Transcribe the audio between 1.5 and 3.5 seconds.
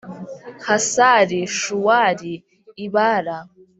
Shuwali i Bala